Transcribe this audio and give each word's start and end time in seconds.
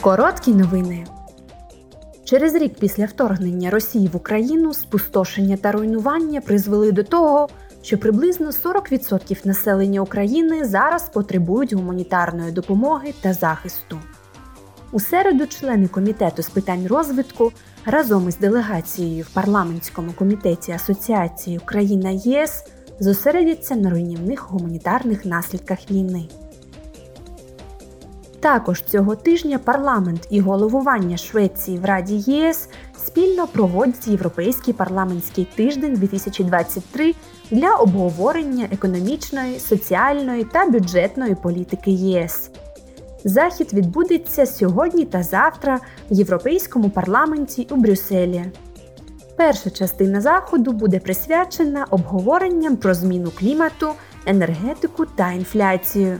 Короткі 0.00 0.54
новини. 0.54 1.06
Через 2.24 2.54
рік 2.54 2.74
після 2.74 3.04
вторгнення 3.04 3.70
Росії 3.70 4.08
в 4.12 4.16
Україну 4.16 4.74
спустошення 4.74 5.56
та 5.56 5.72
руйнування 5.72 6.40
призвели 6.40 6.92
до 6.92 7.02
того, 7.02 7.48
що 7.82 7.98
приблизно 7.98 8.50
40% 8.50 9.46
населення 9.46 10.00
України 10.00 10.64
зараз 10.64 11.08
потребують 11.08 11.72
гуманітарної 11.72 12.52
допомоги 12.52 13.14
та 13.20 13.32
захисту. 13.32 13.98
У 14.92 15.00
середу 15.00 15.46
члени 15.46 15.88
комітету 15.88 16.42
з 16.42 16.48
питань 16.48 16.86
розвитку 16.86 17.52
разом 17.86 18.28
із 18.28 18.38
делегацією 18.38 19.24
в 19.24 19.34
парламентському 19.34 20.12
комітеті 20.12 20.72
Асоціації 20.72 21.58
Україна 21.58 22.10
ЄС 22.10 22.64
зосередяться 23.00 23.76
на 23.76 23.90
руйнівних 23.90 24.50
гуманітарних 24.50 25.24
наслідках 25.24 25.90
війни. 25.90 26.28
Також 28.40 28.82
цього 28.82 29.16
тижня 29.16 29.58
парламент 29.58 30.26
і 30.30 30.40
головування 30.40 31.16
Швеції 31.16 31.78
в 31.78 31.84
Раді 31.84 32.16
ЄС 32.16 32.68
спільно 33.06 33.46
проводять 33.46 34.08
Європейський 34.08 34.74
парламентський 34.74 35.48
тиждень 35.54 35.94
2023 35.94 37.14
для 37.50 37.74
обговорення 37.74 38.68
економічної, 38.72 39.60
соціальної 39.60 40.44
та 40.44 40.66
бюджетної 40.66 41.34
політики 41.34 41.90
ЄС. 41.90 42.50
Захід 43.24 43.72
відбудеться 43.72 44.46
сьогодні 44.46 45.04
та 45.04 45.22
завтра 45.22 45.80
в 46.10 46.14
Європейському 46.14 46.90
парламенті 46.90 47.68
у 47.70 47.76
Брюсселі. 47.76 48.44
Перша 49.36 49.70
частина 49.70 50.20
заходу 50.20 50.72
буде 50.72 50.98
присвячена 50.98 51.86
обговоренням 51.90 52.76
про 52.76 52.94
зміну 52.94 53.30
клімату, 53.38 53.88
енергетику 54.26 55.06
та 55.06 55.32
інфляцію. 55.32 56.18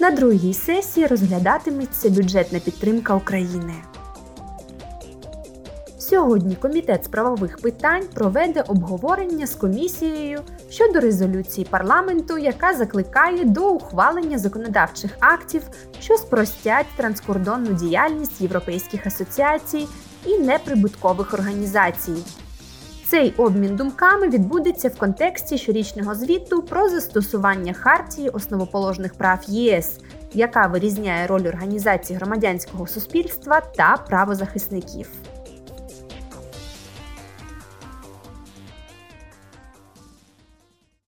На 0.00 0.10
другій 0.10 0.54
сесії 0.54 1.06
розглядатиметься 1.06 2.10
бюджетна 2.10 2.58
підтримка 2.58 3.14
України. 3.14 3.74
Сьогодні 5.98 6.56
Комітет 6.56 7.04
з 7.04 7.08
правових 7.08 7.58
питань 7.58 8.02
проведе 8.14 8.64
обговорення 8.68 9.46
з 9.46 9.54
комісією 9.54 10.40
щодо 10.70 11.00
резолюції 11.00 11.66
парламенту, 11.70 12.38
яка 12.38 12.74
закликає 12.74 13.44
до 13.44 13.70
ухвалення 13.70 14.38
законодавчих 14.38 15.10
актів, 15.20 15.62
що 16.00 16.16
спростять 16.16 16.86
транскордонну 16.96 17.72
діяльність 17.72 18.40
європейських 18.40 19.06
асоціацій 19.06 19.86
і 20.26 20.38
неприбуткових 20.38 21.34
організацій. 21.34 22.16
Цей 23.10 23.34
обмін 23.36 23.76
думками 23.76 24.28
відбудеться 24.28 24.88
в 24.88 24.98
контексті 24.98 25.58
щорічного 25.58 26.14
звіту 26.14 26.62
про 26.62 26.88
застосування 26.88 27.72
хартії 27.72 28.28
основоположних 28.28 29.14
прав 29.14 29.38
ЄС, 29.46 30.00
яка 30.34 30.66
вирізняє 30.66 31.26
роль 31.26 31.46
організацій 31.46 32.14
громадянського 32.14 32.86
суспільства 32.86 33.60
та 33.60 33.96
правозахисників. 33.96 35.10